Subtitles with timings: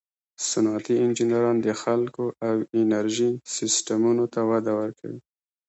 [0.49, 5.19] صنعتي انجینران د خلکو او انرژي سیسټمونو ته وده ورکوي.